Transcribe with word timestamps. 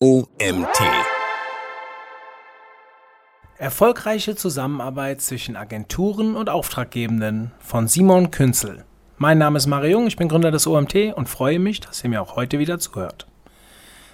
OMT. 0.00 0.80
Erfolgreiche 3.58 4.36
Zusammenarbeit 4.36 5.20
zwischen 5.20 5.56
Agenturen 5.56 6.36
und 6.36 6.48
Auftraggebenden 6.48 7.50
von 7.58 7.88
Simon 7.88 8.30
Künzel. 8.30 8.84
Mein 9.16 9.38
Name 9.38 9.56
ist 9.56 9.66
Mario 9.66 9.98
Jung, 9.98 10.06
ich 10.06 10.14
bin 10.14 10.28
Gründer 10.28 10.52
des 10.52 10.68
OMT 10.68 11.14
und 11.16 11.28
freue 11.28 11.58
mich, 11.58 11.80
dass 11.80 12.04
ihr 12.04 12.10
mir 12.10 12.22
auch 12.22 12.36
heute 12.36 12.60
wieder 12.60 12.78
zuhört. 12.78 13.26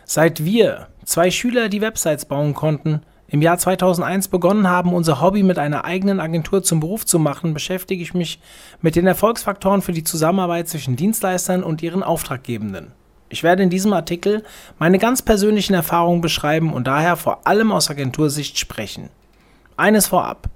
Seit 0.07 0.43
wir, 0.43 0.89
zwei 1.05 1.31
Schüler, 1.31 1.69
die 1.69 1.83
Websites 1.83 2.25
bauen 2.25 2.55
konnten, 2.55 3.03
im 3.29 3.43
Jahr 3.43 3.59
2001 3.59 4.29
begonnen 4.29 4.67
haben, 4.67 4.95
unser 4.95 5.21
Hobby 5.21 5.43
mit 5.43 5.59
einer 5.59 5.85
eigenen 5.85 6.19
Agentur 6.19 6.63
zum 6.63 6.81
Beruf 6.81 7.05
zu 7.05 7.19
machen, 7.19 7.53
beschäftige 7.53 8.03
ich 8.03 8.15
mich 8.15 8.41
mit 8.81 8.97
den 8.97 9.07
Erfolgsfaktoren 9.07 9.83
für 9.83 9.93
die 9.93 10.05
Zusammenarbeit 10.05 10.67
zwischen 10.67 10.97
Dienstleistern 10.97 11.63
und 11.63 11.83
ihren 11.83 12.03
Auftraggebenden. 12.03 12.93
Ich 13.29 13.43
werde 13.43 13.63
in 13.63 13.71
diesem 13.71 13.93
Artikel 13.93 14.45
meine 14.79 14.99
ganz 14.99 15.23
persönlichen 15.23 15.75
Erfahrungen 15.75 16.21
beschreiben 16.21 16.73
und 16.73 16.87
daher 16.87 17.17
vor 17.17 17.47
allem 17.47 17.73
aus 17.73 17.91
Agentursicht 17.91 18.59
sprechen. 18.59 19.09
Eines 19.77 20.07
vorab. 20.07 20.49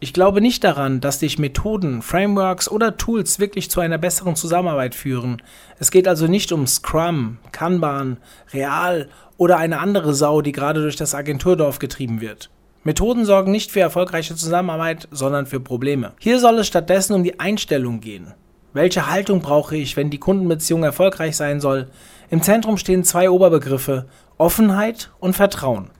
Ich 0.00 0.12
glaube 0.12 0.40
nicht 0.40 0.64
daran, 0.64 1.00
dass 1.00 1.20
dich 1.20 1.38
Methoden, 1.38 2.02
Frameworks 2.02 2.68
oder 2.68 2.96
Tools 2.96 3.38
wirklich 3.38 3.70
zu 3.70 3.78
einer 3.78 3.98
besseren 3.98 4.34
Zusammenarbeit 4.34 4.96
führen. 4.96 5.40
Es 5.78 5.92
geht 5.92 6.08
also 6.08 6.26
nicht 6.26 6.50
um 6.50 6.66
Scrum, 6.66 7.38
Kanban, 7.52 8.16
Real 8.52 9.08
oder 9.36 9.58
eine 9.58 9.78
andere 9.78 10.12
Sau, 10.12 10.42
die 10.42 10.50
gerade 10.50 10.82
durch 10.82 10.96
das 10.96 11.14
Agenturdorf 11.14 11.78
getrieben 11.78 12.20
wird. 12.20 12.50
Methoden 12.82 13.24
sorgen 13.24 13.52
nicht 13.52 13.70
für 13.70 13.78
erfolgreiche 13.78 14.34
Zusammenarbeit, 14.34 15.06
sondern 15.12 15.46
für 15.46 15.60
Probleme. 15.60 16.14
Hier 16.18 16.40
soll 16.40 16.58
es 16.58 16.66
stattdessen 16.66 17.14
um 17.14 17.22
die 17.22 17.38
Einstellung 17.38 18.00
gehen. 18.00 18.34
Welche 18.72 19.08
Haltung 19.08 19.40
brauche 19.40 19.76
ich, 19.76 19.96
wenn 19.96 20.10
die 20.10 20.18
Kundenbeziehung 20.18 20.82
erfolgreich 20.82 21.36
sein 21.36 21.60
soll? 21.60 21.88
Im 22.32 22.40
Zentrum 22.40 22.78
stehen 22.78 23.04
zwei 23.04 23.28
Oberbegriffe: 23.28 24.06
Offenheit 24.38 25.10
und 25.20 25.36
Vertrauen. 25.36 25.90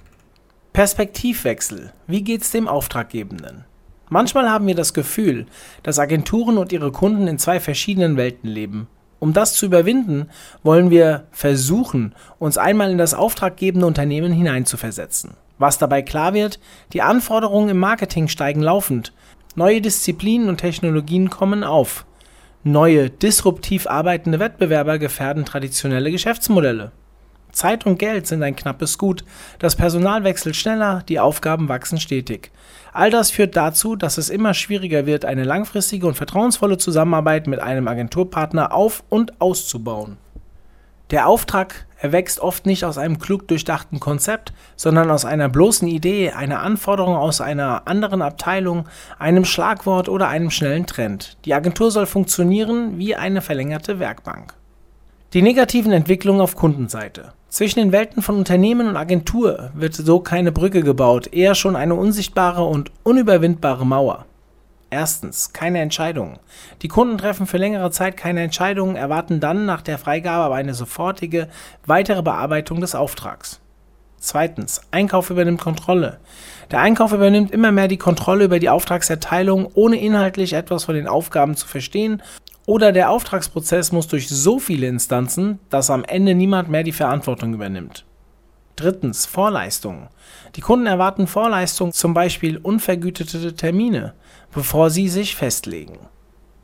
Perspektivwechsel. 0.73 1.93
Wie 2.07 2.25
geht's 2.25 2.51
dem 2.51 2.69
Auftraggebenden? 2.69 3.67
Manchmal 4.09 4.49
haben 4.49 4.67
wir 4.67 4.75
das 4.75 4.95
Gefühl, 4.95 5.45
dass 5.83 5.99
Agenturen 5.99 6.57
und 6.57 6.73
ihre 6.73 6.91
Kunden 6.91 7.29
in 7.29 7.39
zwei 7.39 7.61
verschiedenen 7.61 8.17
Welten 8.17 8.49
leben. 8.49 8.89
Um 9.19 9.35
das 9.35 9.53
zu 9.53 9.67
überwinden, 9.67 10.31
wollen 10.63 10.89
wir 10.89 11.25
versuchen, 11.33 12.15
uns 12.39 12.57
einmal 12.57 12.91
in 12.91 12.97
das 12.97 13.13
auftraggebende 13.13 13.87
Unternehmen 13.87 14.33
hineinzuversetzen. 14.33 15.33
Was 15.59 15.77
dabei 15.77 16.01
klar 16.01 16.33
wird, 16.33 16.61
die 16.95 17.03
Anforderungen 17.03 17.69
im 17.69 17.79
Marketing 17.79 18.29
steigen 18.29 18.63
laufend. 18.63 19.13
Neue 19.55 19.83
Disziplinen 19.83 20.49
und 20.49 20.57
Technologien 20.57 21.29
kommen 21.29 21.63
auf. 21.63 22.07
Neue, 22.65 23.11
disruptiv 23.11 23.89
arbeitende 23.89 24.39
Wettbewerber 24.39 25.01
gefährden 25.01 25.45
traditionelle 25.45 26.13
Geschäftsmodelle. 26.13 26.93
Zeit 27.51 27.87
und 27.87 27.99
Geld 27.99 28.29
sind 28.29 28.41
ein 28.45 28.55
knappes 28.55 28.99
Gut, 28.99 29.25
das 29.59 29.75
Personal 29.75 30.23
wechselt 30.23 30.55
schneller, 30.55 31.03
die 31.09 31.19
Aufgaben 31.19 31.69
wachsen 31.69 31.99
stetig. 31.99 32.53
All 32.93 33.11
das 33.11 33.33
führt 33.33 33.57
dazu, 33.57 33.97
dass 33.97 34.17
es 34.17 34.31
immer 34.31 34.55
schwieriger 34.55 35.07
wird, 35.07 35.25
eine 35.25 35.43
langfristige 35.43 36.07
und 36.07 36.15
vertrauensvolle 36.15 36.79
Zusammenarbeit 36.79 37.49
mit 37.49 37.59
einem 37.59 37.89
Agenturpartner 37.89 38.73
auf 38.73 39.03
und 39.09 39.41
auszubauen. 39.41 40.17
Der 41.11 41.27
Auftrag 41.27 41.87
erwächst 42.03 42.41
oft 42.41 42.67
nicht 42.67 42.85
aus 42.85 42.99
einem 42.99 43.21
klug 43.21 43.47
durchdachten 43.47 44.01
Konzept, 44.01 44.53
sondern 44.75 45.11
aus 45.11 45.25
einer 45.25 45.49
bloßen 45.49 45.87
Idee, 45.87 46.33
einer 46.33 46.61
Anforderung 46.61 47.15
aus 47.15 47.41
einer 47.41 47.87
anderen 47.87 48.23
Abteilung, 48.23 48.89
einem 49.21 49.45
Schlagwort 49.45 50.09
oder 50.09 50.27
einem 50.29 50.51
schnellen 50.51 50.87
Trend. 50.87 51.37
Die 51.45 51.55
Agentur 51.55 51.93
soll 51.93 52.07
funktionieren 52.07 52.99
wie 52.99 53.15
eine 53.15 53.41
verlängerte 53.41 54.01
Werkbank. 54.01 54.55
Die 55.33 55.43
negativen 55.43 55.93
Entwicklungen 55.93 56.41
auf 56.41 56.57
Kundenseite. 56.57 57.33
Zwischen 57.49 57.79
den 57.79 57.93
Welten 57.93 58.21
von 58.21 58.37
Unternehmen 58.37 58.89
und 58.89 58.97
Agentur 58.97 59.71
wird 59.75 59.95
so 59.95 60.19
keine 60.19 60.51
Brücke 60.51 60.83
gebaut, 60.83 61.33
eher 61.33 61.55
schon 61.55 61.77
eine 61.77 61.95
unsichtbare 61.95 62.65
und 62.65 62.91
unüberwindbare 63.05 63.87
Mauer. 63.87 64.27
Erstens, 64.93 65.55
keine 65.55 65.81
Entscheidungen. 65.81 66.39
Die 66.83 66.89
Kunden 66.89 67.17
treffen 67.17 67.47
für 67.47 67.57
längere 67.57 67.91
Zeit 67.91 68.19
keine 68.19 68.43
Entscheidungen, 68.43 68.95
erwarten 68.95 69.41
dann 69.41 69.65
nach 69.65 69.81
der 69.81 69.97
Freigabe 69.97 70.45
aber 70.45 70.57
eine 70.57 70.75
sofortige 70.75 71.49
weitere 71.87 72.21
Bearbeitung 72.21 72.83
des 72.83 72.95
Auftrags. 72.95 73.59
Zweitens, 74.19 74.83
Einkauf 74.91 75.31
übernimmt 75.31 75.63
Kontrolle. 75.63 76.19
Der 76.71 76.81
Einkauf 76.81 77.15
übernimmt 77.15 77.53
immer 77.53 77.73
mehr 77.73 77.89
die 77.89 77.97
Kontrolle 77.97 78.45
über 78.45 78.59
die 78.59 78.69
Auftragserteilung, 78.69 79.71
ohne 79.73 79.99
inhaltlich 79.99 80.53
etwas 80.53 80.85
von 80.85 80.95
den 80.95 81.09
Aufgaben 81.09 81.57
zu 81.57 81.67
verstehen, 81.67 82.23
oder 82.67 82.93
der 82.93 83.09
Auftragsprozess 83.09 83.93
muss 83.93 84.09
durch 84.09 84.29
so 84.29 84.59
viele 84.59 84.89
Instanzen, 84.89 85.59
dass 85.71 85.89
am 85.89 86.05
Ende 86.05 86.35
niemand 86.35 86.69
mehr 86.69 86.83
die 86.83 86.93
Verantwortung 86.93 87.55
übernimmt. 87.55 88.05
Drittens, 88.77 89.25
Vorleistungen. 89.25 90.09
Die 90.57 90.61
Kunden 90.61 90.87
erwarten 90.87 91.27
Vorleistungen, 91.27 91.93
zum 91.93 92.13
Beispiel 92.13 92.59
unvergütete 92.59 93.55
Termine, 93.55 94.13
bevor 94.53 94.91
sie 94.91 95.09
sich 95.09 95.37
festlegen. 95.37 95.99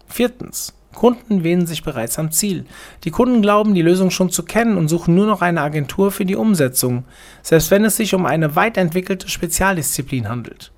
Viertens, 0.06 0.74
Kunden 0.94 1.44
wähnen 1.44 1.66
sich 1.66 1.82
bereits 1.82 2.18
am 2.18 2.30
Ziel. 2.30 2.64
Die 3.04 3.10
Kunden 3.10 3.42
glauben, 3.42 3.74
die 3.74 3.82
Lösung 3.82 4.10
schon 4.10 4.30
zu 4.30 4.42
kennen 4.42 4.76
und 4.76 4.88
suchen 4.88 5.14
nur 5.14 5.26
noch 5.26 5.42
eine 5.42 5.60
Agentur 5.60 6.10
für 6.10 6.24
die 6.24 6.36
Umsetzung, 6.36 7.04
selbst 7.42 7.70
wenn 7.70 7.84
es 7.84 7.96
sich 7.96 8.14
um 8.14 8.26
eine 8.26 8.56
weit 8.56 8.76
entwickelte 8.76 9.28
Spezialdisziplin 9.28 10.28
handelt. 10.28 10.72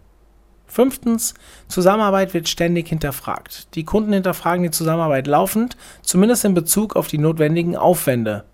Fünftens, 0.67 1.35
Zusammenarbeit 1.69 2.33
wird 2.33 2.49
ständig 2.49 2.89
hinterfragt. 2.89 3.75
Die 3.75 3.85
Kunden 3.85 4.13
hinterfragen 4.13 4.63
die 4.63 4.71
Zusammenarbeit 4.71 5.27
laufend, 5.27 5.77
zumindest 6.03 6.45
in 6.45 6.55
Bezug 6.55 6.97
auf 6.97 7.09
die 7.09 7.19
notwendigen 7.19 7.77
Aufwände. 7.77 8.45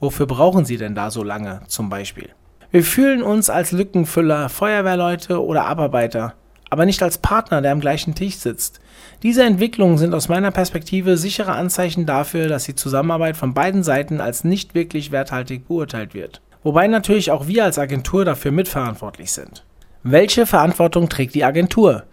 Wofür 0.00 0.26
brauchen 0.26 0.64
Sie 0.64 0.76
denn 0.78 0.94
da 0.94 1.10
so 1.10 1.22
lange 1.22 1.60
zum 1.68 1.88
Beispiel? 1.90 2.30
Wir 2.70 2.82
fühlen 2.82 3.22
uns 3.22 3.50
als 3.50 3.72
Lückenfüller, 3.72 4.48
Feuerwehrleute 4.48 5.44
oder 5.44 5.66
Abarbeiter, 5.66 6.34
aber 6.70 6.86
nicht 6.86 7.02
als 7.02 7.18
Partner, 7.18 7.62
der 7.62 7.72
am 7.72 7.80
gleichen 7.80 8.14
Tisch 8.14 8.36
sitzt. 8.36 8.80
Diese 9.22 9.44
Entwicklungen 9.44 9.98
sind 9.98 10.14
aus 10.14 10.28
meiner 10.28 10.50
Perspektive 10.50 11.16
sichere 11.16 11.52
Anzeichen 11.52 12.06
dafür, 12.06 12.48
dass 12.48 12.64
die 12.64 12.74
Zusammenarbeit 12.74 13.36
von 13.36 13.54
beiden 13.54 13.82
Seiten 13.82 14.20
als 14.20 14.44
nicht 14.44 14.74
wirklich 14.74 15.12
werthaltig 15.12 15.68
beurteilt 15.68 16.14
wird. 16.14 16.40
Wobei 16.62 16.88
natürlich 16.88 17.30
auch 17.30 17.46
wir 17.46 17.64
als 17.64 17.78
Agentur 17.78 18.24
dafür 18.24 18.50
mitverantwortlich 18.50 19.32
sind. 19.32 19.64
Welche 20.02 20.46
Verantwortung 20.46 21.08
trägt 21.08 21.34
die 21.34 21.44
Agentur? 21.44 22.04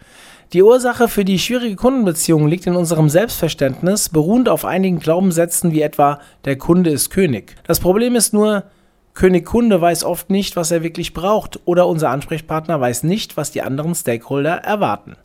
Die 0.54 0.62
Ursache 0.62 1.08
für 1.08 1.26
die 1.26 1.40
schwierige 1.40 1.76
Kundenbeziehung 1.76 2.48
liegt 2.48 2.68
in 2.68 2.76
unserem 2.76 3.10
Selbstverständnis, 3.10 4.10
beruhend 4.10 4.50
auf 4.50 4.66
einigen 4.66 5.00
Glaubenssätzen 5.00 5.72
wie 5.72 5.82
etwa 5.82 6.20
der 6.46 6.58
Kunde 6.58 6.92
ist 6.92 7.10
König. 7.10 7.56
Das 7.66 7.80
Problem 7.80 8.16
ist 8.16 8.34
nur, 8.34 8.64
König 9.14 9.46
Kunde 9.46 9.80
weiß 9.80 10.04
oft 10.04 10.30
nicht, 10.30 10.56
was 10.56 10.72
er 10.72 10.84
wirklich 10.84 11.14
braucht, 11.14 11.60
oder 11.66 11.88
unser 11.88 12.10
Ansprechpartner 12.10 12.82
weiß 12.82 13.04
nicht, 13.04 13.38
was 13.38 13.52
die 13.52 13.62
anderen 13.62 13.94
Stakeholder 13.94 14.56
erwarten. 14.56 15.16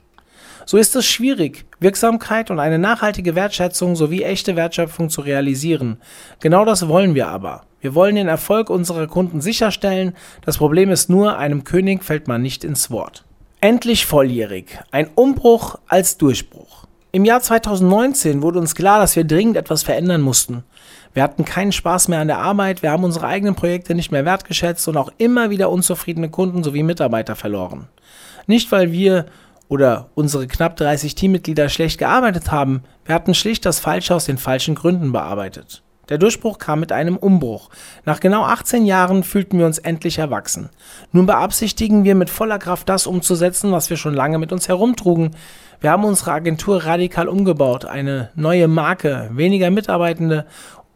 So 0.66 0.76
ist 0.76 0.94
es 0.96 1.06
schwierig, 1.06 1.64
Wirksamkeit 1.80 2.50
und 2.50 2.60
eine 2.60 2.78
nachhaltige 2.78 3.34
Wertschätzung 3.34 3.96
sowie 3.96 4.22
echte 4.22 4.54
Wertschöpfung 4.54 5.08
zu 5.08 5.22
realisieren. 5.22 5.96
Genau 6.40 6.66
das 6.66 6.88
wollen 6.88 7.14
wir 7.14 7.28
aber. 7.28 7.62
Wir 7.80 7.94
wollen 7.94 8.16
den 8.16 8.28
Erfolg 8.28 8.68
unserer 8.68 9.06
Kunden 9.06 9.40
sicherstellen. 9.40 10.14
Das 10.44 10.58
Problem 10.58 10.90
ist 10.90 11.08
nur, 11.08 11.38
einem 11.38 11.64
König 11.64 12.04
fällt 12.04 12.28
man 12.28 12.42
nicht 12.42 12.64
ins 12.64 12.90
Wort. 12.90 13.24
Endlich 13.62 14.04
volljährig. 14.04 14.78
Ein 14.90 15.08
Umbruch 15.14 15.78
als 15.88 16.18
Durchbruch. 16.18 16.87
Im 17.18 17.24
Jahr 17.24 17.40
2019 17.40 18.42
wurde 18.42 18.60
uns 18.60 18.76
klar, 18.76 19.00
dass 19.00 19.16
wir 19.16 19.24
dringend 19.24 19.56
etwas 19.56 19.82
verändern 19.82 20.20
mussten. 20.20 20.62
Wir 21.14 21.24
hatten 21.24 21.44
keinen 21.44 21.72
Spaß 21.72 22.06
mehr 22.06 22.20
an 22.20 22.28
der 22.28 22.38
Arbeit, 22.38 22.84
wir 22.84 22.92
haben 22.92 23.02
unsere 23.02 23.26
eigenen 23.26 23.56
Projekte 23.56 23.96
nicht 23.96 24.12
mehr 24.12 24.24
wertgeschätzt 24.24 24.86
und 24.86 24.96
auch 24.96 25.10
immer 25.18 25.50
wieder 25.50 25.68
unzufriedene 25.68 26.30
Kunden 26.30 26.62
sowie 26.62 26.84
Mitarbeiter 26.84 27.34
verloren. 27.34 27.88
Nicht, 28.46 28.70
weil 28.70 28.92
wir 28.92 29.26
oder 29.66 30.10
unsere 30.14 30.46
knapp 30.46 30.76
30 30.76 31.16
Teammitglieder 31.16 31.68
schlecht 31.68 31.98
gearbeitet 31.98 32.52
haben, 32.52 32.84
wir 33.04 33.16
hatten 33.16 33.34
schlicht 33.34 33.66
das 33.66 33.80
Falsche 33.80 34.14
aus 34.14 34.26
den 34.26 34.38
falschen 34.38 34.76
Gründen 34.76 35.10
bearbeitet. 35.10 35.82
Der 36.08 36.18
Durchbruch 36.18 36.58
kam 36.58 36.80
mit 36.80 36.90
einem 36.90 37.16
Umbruch. 37.16 37.68
Nach 38.04 38.20
genau 38.20 38.44
18 38.44 38.86
Jahren 38.86 39.24
fühlten 39.24 39.58
wir 39.58 39.66
uns 39.66 39.78
endlich 39.78 40.18
erwachsen. 40.18 40.70
Nun 41.12 41.26
beabsichtigen 41.26 42.04
wir 42.04 42.14
mit 42.14 42.30
voller 42.30 42.58
Kraft 42.58 42.88
das 42.88 43.06
umzusetzen, 43.06 43.72
was 43.72 43.90
wir 43.90 43.98
schon 43.98 44.14
lange 44.14 44.38
mit 44.38 44.52
uns 44.52 44.68
herumtrugen. 44.68 45.32
Wir 45.80 45.90
haben 45.90 46.04
unsere 46.04 46.32
Agentur 46.32 46.84
radikal 46.84 47.28
umgebaut, 47.28 47.84
eine 47.84 48.30
neue 48.34 48.68
Marke, 48.68 49.30
weniger 49.32 49.70
Mitarbeitende 49.70 50.46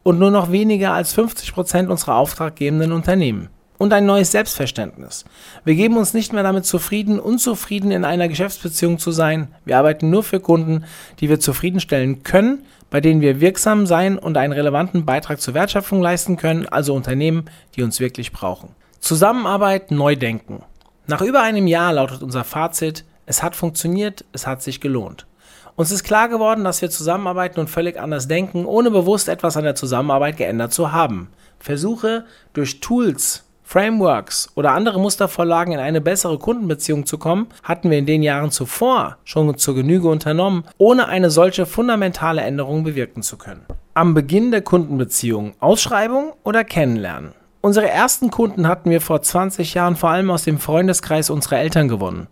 und 0.02 0.18
nur 0.18 0.30
noch 0.30 0.50
weniger 0.50 0.92
als 0.92 1.12
50 1.12 1.54
Prozent 1.54 1.90
unserer 1.90 2.16
auftraggebenden 2.16 2.92
Unternehmen. 2.92 3.48
Und 3.78 3.92
ein 3.92 4.06
neues 4.06 4.30
Selbstverständnis. 4.30 5.24
Wir 5.64 5.74
geben 5.74 5.96
uns 5.96 6.14
nicht 6.14 6.32
mehr 6.32 6.44
damit 6.44 6.64
zufrieden, 6.66 7.18
unzufrieden 7.18 7.90
in 7.90 8.04
einer 8.04 8.28
Geschäftsbeziehung 8.28 8.98
zu 8.98 9.10
sein. 9.10 9.48
Wir 9.64 9.76
arbeiten 9.76 10.08
nur 10.08 10.22
für 10.22 10.38
Kunden, 10.38 10.84
die 11.18 11.28
wir 11.28 11.40
zufriedenstellen 11.40 12.22
können 12.22 12.62
bei 12.92 13.00
denen 13.00 13.22
wir 13.22 13.40
wirksam 13.40 13.86
sein 13.86 14.18
und 14.18 14.36
einen 14.36 14.52
relevanten 14.52 15.06
Beitrag 15.06 15.40
zur 15.40 15.54
Wertschöpfung 15.54 16.02
leisten 16.02 16.36
können, 16.36 16.68
also 16.68 16.94
Unternehmen, 16.94 17.46
die 17.74 17.82
uns 17.82 18.00
wirklich 18.00 18.32
brauchen. 18.32 18.68
Zusammenarbeit 19.00 19.90
neu 19.90 20.14
denken. 20.14 20.62
Nach 21.06 21.22
über 21.22 21.40
einem 21.40 21.66
Jahr 21.66 21.94
lautet 21.94 22.22
unser 22.22 22.44
Fazit, 22.44 23.06
es 23.26 23.42
hat 23.42 23.56
funktioniert, 23.56 24.24
es 24.32 24.46
hat 24.46 24.62
sich 24.62 24.80
gelohnt. 24.80 25.26
Uns 25.74 25.90
ist 25.90 26.04
klar 26.04 26.28
geworden, 26.28 26.64
dass 26.64 26.82
wir 26.82 26.90
zusammenarbeiten 26.90 27.58
und 27.58 27.70
völlig 27.70 27.98
anders 27.98 28.28
denken, 28.28 28.66
ohne 28.66 28.90
bewusst 28.90 29.28
etwas 29.28 29.56
an 29.56 29.64
der 29.64 29.74
Zusammenarbeit 29.74 30.36
geändert 30.36 30.72
zu 30.72 30.92
haben. 30.92 31.28
Versuche 31.58 32.24
durch 32.52 32.80
Tools 32.80 33.44
Frameworks 33.72 34.50
oder 34.54 34.72
andere 34.72 35.00
Mustervorlagen 35.00 35.72
in 35.72 35.80
eine 35.80 36.02
bessere 36.02 36.38
Kundenbeziehung 36.38 37.06
zu 37.06 37.16
kommen, 37.16 37.46
hatten 37.62 37.90
wir 37.90 37.96
in 37.96 38.04
den 38.04 38.22
Jahren 38.22 38.50
zuvor 38.50 39.16
schon 39.24 39.56
zur 39.56 39.74
Genüge 39.74 40.08
unternommen, 40.08 40.64
ohne 40.76 41.08
eine 41.08 41.30
solche 41.30 41.64
fundamentale 41.64 42.42
Änderung 42.42 42.84
bewirken 42.84 43.22
zu 43.22 43.38
können. 43.38 43.64
Am 43.94 44.12
Beginn 44.12 44.50
der 44.50 44.60
Kundenbeziehung 44.60 45.54
Ausschreibung 45.58 46.34
oder 46.44 46.64
Kennenlernen. 46.64 47.32
Unsere 47.62 47.88
ersten 47.88 48.30
Kunden 48.30 48.68
hatten 48.68 48.90
wir 48.90 49.00
vor 49.00 49.22
20 49.22 49.72
Jahren 49.72 49.96
vor 49.96 50.10
allem 50.10 50.30
aus 50.30 50.44
dem 50.44 50.58
Freundeskreis 50.58 51.30
unserer 51.30 51.58
Eltern 51.58 51.88
gewonnen. 51.88 52.26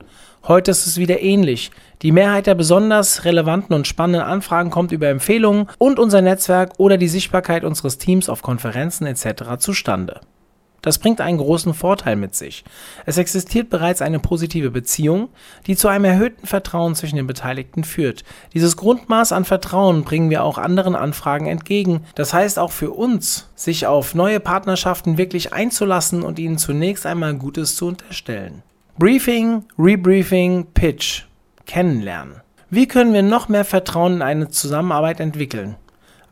Heute 0.49 0.71
ist 0.71 0.87
es 0.87 0.97
wieder 0.97 1.21
ähnlich. 1.21 1.71
Die 2.01 2.13
Mehrheit 2.13 2.47
der 2.47 2.55
besonders 2.55 3.27
relevanten 3.27 3.77
und 3.77 3.87
spannenden 3.87 4.23
Anfragen 4.23 4.71
kommt 4.71 4.91
über 4.91 5.09
Empfehlungen 5.09 5.67
und 5.77 5.99
unser 5.99 6.23
Netzwerk 6.23 6.73
oder 6.79 6.97
die 6.97 7.09
Sichtbarkeit 7.09 7.63
unseres 7.63 7.99
Teams 7.99 8.31
auf 8.31 8.41
Konferenzen 8.41 9.07
etc. 9.07 9.59
zustande. 9.59 10.21
Das 10.83 10.99
bringt 10.99 11.21
einen 11.21 11.37
großen 11.37 11.75
Vorteil 11.75 12.17
mit 12.17 12.35
sich. 12.35 12.65
Es 13.05 13.19
existiert 13.19 13.69
bereits 13.69 14.01
eine 14.01 14.19
positive 14.19 14.71
Beziehung, 14.71 15.29
die 15.67 15.77
zu 15.77 15.89
einem 15.89 16.07
erhöhten 16.07 16.47
Vertrauen 16.47 16.95
zwischen 16.95 17.17
den 17.17 17.27
Beteiligten 17.27 17.85
führt. 17.85 18.25
Dieses 18.55 18.79
Grundmaß 18.79 19.33
an 19.33 19.45
Vertrauen 19.45 20.05
bringen 20.05 20.31
wir 20.31 20.43
auch 20.43 20.57
anderen 20.57 20.97
Anfragen 20.97 21.47
entgegen. 21.47 22.07
Das 22.15 22.33
heißt 22.33 22.59
auch 22.59 22.73
für 22.73 22.93
uns, 22.93 23.51
sich 23.55 23.87
auf 23.87 24.15
neue 24.15 24.41
Partnerschaften 24.41 25.19
wirklich 25.19 25.53
einzulassen 25.53 26.23
und 26.23 26.39
ihnen 26.39 26.57
zunächst 26.57 27.05
einmal 27.05 27.35
Gutes 27.35 27.77
zu 27.77 27.89
unterstellen. 27.89 28.63
Briefing, 29.01 29.65
Rebriefing, 29.79 30.67
Pitch. 30.75 31.23
Kennenlernen. 31.65 32.43
Wie 32.69 32.87
können 32.87 33.15
wir 33.15 33.23
noch 33.23 33.49
mehr 33.49 33.65
Vertrauen 33.65 34.17
in 34.17 34.21
eine 34.21 34.51
Zusammenarbeit 34.51 35.21
entwickeln? 35.21 35.77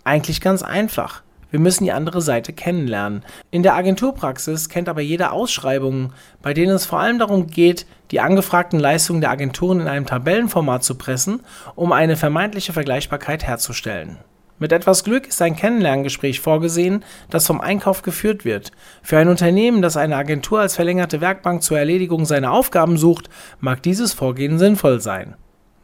Eigentlich 0.04 0.42
ganz 0.42 0.62
einfach. 0.62 1.22
Wir 1.50 1.60
müssen 1.60 1.84
die 1.84 1.92
andere 1.92 2.20
Seite 2.20 2.52
kennenlernen. 2.52 3.24
In 3.50 3.62
der 3.62 3.74
Agenturpraxis 3.74 4.68
kennt 4.68 4.90
aber 4.90 5.00
jeder 5.00 5.32
Ausschreibungen, 5.32 6.12
bei 6.42 6.52
denen 6.52 6.72
es 6.72 6.84
vor 6.84 7.00
allem 7.00 7.18
darum 7.18 7.46
geht, 7.46 7.86
die 8.10 8.20
angefragten 8.20 8.78
Leistungen 8.78 9.22
der 9.22 9.30
Agenturen 9.30 9.80
in 9.80 9.88
einem 9.88 10.04
Tabellenformat 10.04 10.84
zu 10.84 10.96
pressen, 10.96 11.40
um 11.74 11.92
eine 11.92 12.16
vermeintliche 12.16 12.74
Vergleichbarkeit 12.74 13.44
herzustellen. 13.44 14.18
Mit 14.60 14.72
etwas 14.72 15.04
Glück 15.04 15.28
ist 15.28 15.40
ein 15.40 15.54
Kennenlerngespräch 15.54 16.40
vorgesehen, 16.40 17.04
das 17.30 17.46
vom 17.46 17.60
Einkauf 17.60 18.02
geführt 18.02 18.44
wird. 18.44 18.72
Für 19.02 19.18
ein 19.18 19.28
Unternehmen, 19.28 19.82
das 19.82 19.96
eine 19.96 20.16
Agentur 20.16 20.60
als 20.60 20.74
verlängerte 20.74 21.20
Werkbank 21.20 21.62
zur 21.62 21.78
Erledigung 21.78 22.24
seiner 22.24 22.52
Aufgaben 22.52 22.96
sucht, 22.96 23.30
mag 23.60 23.82
dieses 23.82 24.12
Vorgehen 24.12 24.58
sinnvoll 24.58 25.00
sein. 25.00 25.36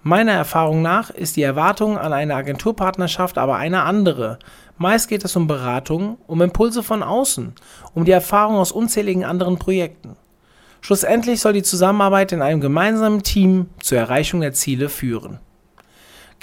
Meiner 0.03 0.33
Erfahrung 0.33 0.83
nach 0.83 1.11
ist 1.11 1.37
die 1.37 1.43
Erwartung 1.43 1.97
an 1.97 2.13
eine 2.13 2.35
Agenturpartnerschaft 2.35 3.39
aber 3.39 3.57
eine 3.57 3.85
andere. 3.85 4.39
Meist 4.77 5.09
geht 5.09 5.25
es 5.25 5.37
um 5.37 5.47
Beratung, 5.47 6.19
um 6.27 6.43
Impulse 6.43 6.83
von 6.83 7.03
außen, 7.05 7.55
um 7.95 8.05
die 8.05 8.13
Erfahrung 8.13 8.57
aus 8.57 8.73
unzähligen 8.73 9.25
anderen 9.25 9.59
Projekten. 9.59 10.17
Schlussendlich 10.81 11.41
soll 11.41 11.55
die 11.55 11.63
Zusammenarbeit 11.63 12.33
in 12.33 12.43
einem 12.43 12.61
gemeinsamen 12.61 13.23
Team 13.23 13.69
zur 13.81 13.99
Erreichung 13.99 14.41
der 14.41 14.53
Ziele 14.53 14.89
führen 14.89 15.39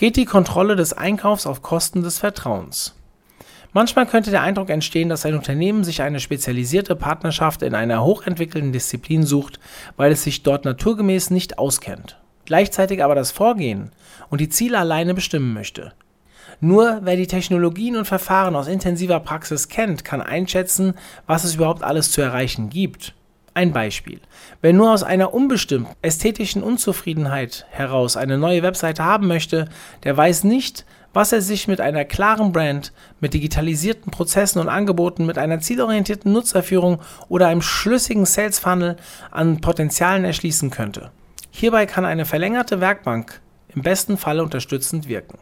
geht 0.01 0.15
die 0.15 0.25
Kontrolle 0.25 0.75
des 0.75 0.93
Einkaufs 0.93 1.45
auf 1.45 1.61
Kosten 1.61 2.01
des 2.01 2.17
Vertrauens. 2.17 2.95
Manchmal 3.71 4.07
könnte 4.07 4.31
der 4.31 4.41
Eindruck 4.41 4.71
entstehen, 4.71 5.09
dass 5.09 5.27
ein 5.27 5.35
Unternehmen 5.35 5.83
sich 5.83 6.01
eine 6.01 6.19
spezialisierte 6.19 6.95
Partnerschaft 6.95 7.61
in 7.61 7.75
einer 7.75 8.03
hochentwickelten 8.03 8.71
Disziplin 8.71 9.21
sucht, 9.21 9.59
weil 9.97 10.11
es 10.11 10.23
sich 10.23 10.41
dort 10.41 10.65
naturgemäß 10.65 11.29
nicht 11.29 11.59
auskennt, 11.59 12.19
gleichzeitig 12.45 13.03
aber 13.03 13.13
das 13.13 13.29
Vorgehen 13.29 13.91
und 14.31 14.41
die 14.41 14.49
Ziele 14.49 14.79
alleine 14.79 15.13
bestimmen 15.13 15.53
möchte. 15.53 15.93
Nur 16.59 17.01
wer 17.03 17.15
die 17.15 17.27
Technologien 17.27 17.95
und 17.95 18.05
Verfahren 18.05 18.55
aus 18.55 18.67
intensiver 18.67 19.19
Praxis 19.19 19.69
kennt, 19.69 20.03
kann 20.03 20.23
einschätzen, 20.23 20.95
was 21.27 21.43
es 21.43 21.53
überhaupt 21.53 21.83
alles 21.83 22.11
zu 22.11 22.21
erreichen 22.21 22.71
gibt. 22.71 23.13
Ein 23.53 23.73
Beispiel. 23.73 24.21
Wer 24.61 24.71
nur 24.71 24.93
aus 24.93 25.03
einer 25.03 25.33
unbestimmten 25.33 25.93
ästhetischen 26.01 26.63
Unzufriedenheit 26.63 27.65
heraus 27.69 28.15
eine 28.15 28.37
neue 28.37 28.63
Webseite 28.63 29.03
haben 29.03 29.27
möchte, 29.27 29.67
der 30.03 30.15
weiß 30.15 30.45
nicht, 30.45 30.85
was 31.13 31.33
er 31.33 31.41
sich 31.41 31.67
mit 31.67 31.81
einer 31.81 32.05
klaren 32.05 32.53
Brand, 32.53 32.93
mit 33.19 33.33
digitalisierten 33.33 34.09
Prozessen 34.09 34.59
und 34.59 34.69
Angeboten, 34.69 35.25
mit 35.25 35.37
einer 35.37 35.59
zielorientierten 35.59 36.31
Nutzerführung 36.31 37.01
oder 37.27 37.47
einem 37.47 37.61
schlüssigen 37.61 38.25
Sales 38.25 38.59
Funnel 38.59 38.95
an 39.31 39.59
Potenzialen 39.59 40.23
erschließen 40.23 40.69
könnte. 40.69 41.11
Hierbei 41.49 41.85
kann 41.85 42.05
eine 42.05 42.23
verlängerte 42.23 42.79
Werkbank 42.79 43.41
im 43.75 43.81
besten 43.81 44.17
Falle 44.17 44.43
unterstützend 44.43 45.09
wirken. 45.09 45.39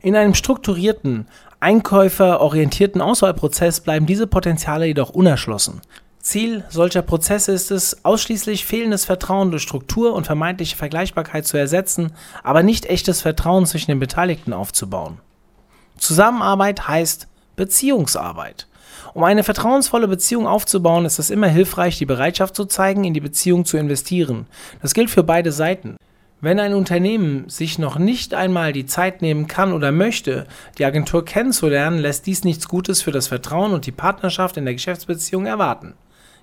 In 0.00 0.16
einem 0.16 0.32
strukturierten, 0.32 1.28
einkäuferorientierten 1.60 3.02
Auswahlprozess 3.02 3.80
bleiben 3.80 4.06
diese 4.06 4.26
Potenziale 4.26 4.86
jedoch 4.86 5.10
unerschlossen. 5.10 5.82
Ziel 6.30 6.62
solcher 6.68 7.02
Prozesse 7.02 7.50
ist 7.50 7.72
es, 7.72 8.04
ausschließlich 8.04 8.64
fehlendes 8.64 9.04
Vertrauen 9.04 9.50
durch 9.50 9.64
Struktur 9.64 10.14
und 10.14 10.26
vermeintliche 10.26 10.76
Vergleichbarkeit 10.76 11.44
zu 11.44 11.56
ersetzen, 11.56 12.12
aber 12.44 12.62
nicht 12.62 12.86
echtes 12.86 13.20
Vertrauen 13.20 13.66
zwischen 13.66 13.90
den 13.90 13.98
Beteiligten 13.98 14.52
aufzubauen. 14.52 15.18
Zusammenarbeit 15.98 16.86
heißt 16.86 17.26
Beziehungsarbeit. 17.56 18.68
Um 19.12 19.24
eine 19.24 19.42
vertrauensvolle 19.42 20.06
Beziehung 20.06 20.46
aufzubauen, 20.46 21.04
ist 21.04 21.18
es 21.18 21.30
immer 21.30 21.48
hilfreich, 21.48 21.98
die 21.98 22.06
Bereitschaft 22.06 22.54
zu 22.54 22.64
zeigen, 22.64 23.02
in 23.02 23.12
die 23.12 23.20
Beziehung 23.20 23.64
zu 23.64 23.76
investieren. 23.76 24.46
Das 24.82 24.94
gilt 24.94 25.10
für 25.10 25.24
beide 25.24 25.50
Seiten. 25.50 25.96
Wenn 26.40 26.60
ein 26.60 26.74
Unternehmen 26.74 27.48
sich 27.48 27.80
noch 27.80 27.98
nicht 27.98 28.34
einmal 28.34 28.72
die 28.72 28.86
Zeit 28.86 29.20
nehmen 29.20 29.48
kann 29.48 29.72
oder 29.72 29.90
möchte, 29.90 30.46
die 30.78 30.84
Agentur 30.84 31.24
kennenzulernen, 31.24 31.98
lässt 31.98 32.24
dies 32.26 32.44
nichts 32.44 32.68
Gutes 32.68 33.02
für 33.02 33.10
das 33.10 33.26
Vertrauen 33.26 33.72
und 33.72 33.84
die 33.84 33.90
Partnerschaft 33.90 34.56
in 34.56 34.64
der 34.64 34.74
Geschäftsbeziehung 34.74 35.46
erwarten. 35.46 35.94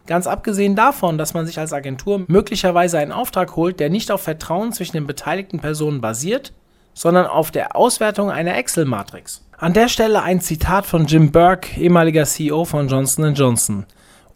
Ganz 0.07 0.25
abgesehen 0.25 0.75
davon, 0.75 1.18
dass 1.18 1.33
man 1.33 1.45
sich 1.45 1.59
als 1.59 1.74
Agentur 1.74 2.24
möglicherweise 2.27 2.98
einen 2.98 3.12
Auftrag 3.12 3.57
holt, 3.57 3.80
der 3.81 3.89
nicht 3.89 4.09
auf 4.09 4.21
Vertrauen 4.21 4.71
zwischen 4.71 4.94
den 4.94 5.06
beteiligten 5.06 5.59
Personen 5.59 6.00
basiert, 6.00 6.54
sondern 6.94 7.27
auf 7.27 7.51
der 7.51 7.75
Auswertung 7.75 8.31
einer 8.31 8.56
Excel-Matrix. 8.56 9.45
An 9.57 9.74
der 9.74 9.89
Stelle 9.89 10.24
ein 10.24 10.39
Zitat 10.39 10.86
von 10.86 11.07
Jim 11.07 11.31
Burke, 11.31 11.80
ehemaliger 11.80 12.24
CEO 12.24 12.63
von 12.63 12.88
Johnson 12.88 13.33
Johnson. 13.33 13.86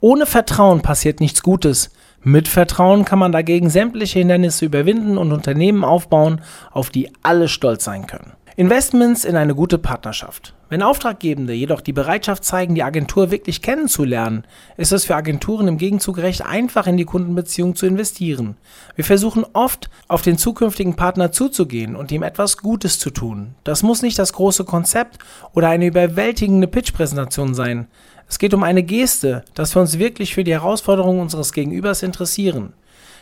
Ohne 0.02 0.26
Vertrauen 0.26 0.82
passiert 0.82 1.22
nichts 1.22 1.42
Gutes. 1.42 1.92
Mit 2.22 2.50
Vertrauen 2.50 3.06
kann 3.06 3.20
man 3.20 3.32
dagegen 3.32 3.70
sämtliche 3.70 4.20
Hindernisse 4.20 4.66
überwinden 4.66 5.18
und 5.18 5.32
Unternehmen 5.32 5.86
aufbauen, 5.86 6.42
auf 6.72 6.90
die 6.90 7.12
alle 7.24 7.48
stolz 7.48 7.86
sein 7.86 8.08
können. 8.08 8.34
Investments 8.58 9.24
in 9.24 9.38
eine 9.38 9.56
gute 9.56 9.78
Partnerschaft. 9.78 10.54
Wenn 10.72 10.84
Auftraggebende 10.84 11.52
jedoch 11.52 11.82
die 11.82 11.92
Bereitschaft 11.92 12.46
zeigen, 12.46 12.76
die 12.76 12.84
Agentur 12.84 13.30
wirklich 13.30 13.62
kennenzulernen, 13.62 14.46
ist 14.78 14.94
es 14.94 15.04
für 15.04 15.18
Agenturen 15.18 15.68
im 15.68 15.78
Gegenzug 15.78 16.20
recht 16.20 16.46
einfach, 16.46 16.88
in 16.88 16.96
die 16.96 17.04
Kundenbeziehung 17.04 17.76
zu 17.76 17.86
investieren. 17.86 18.56
Wir 18.96 19.04
versuchen 19.04 19.46
oft, 19.52 19.90
auf 20.08 20.22
den 20.22 20.38
zukünftigen 20.38 20.96
Partner 20.96 21.34
zuzugehen 21.34 21.98
und 21.98 22.14
ihm 22.14 22.24
etwas 22.24 22.56
Gutes 22.56 23.00
zu 23.00 23.10
tun. 23.10 23.56
Das 23.66 23.84
muss 23.84 24.02
nicht 24.02 24.18
das 24.18 24.32
große 24.32 24.64
Konzept 24.64 25.18
oder 25.54 25.68
eine 25.68 25.88
überwältigende 25.88 26.68
Pitch-Präsentation 26.68 27.54
sein. 27.54 27.88
Es 28.30 28.40
geht 28.40 28.54
um 28.54 28.64
eine 28.64 28.84
Geste, 28.84 29.44
dass 29.54 29.76
wir 29.76 29.82
uns 29.82 30.00
wirklich 30.00 30.34
für 30.34 30.46
die 30.46 30.54
Herausforderungen 30.54 31.20
unseres 31.20 31.52
Gegenübers 31.52 32.02
interessieren. 32.02 32.72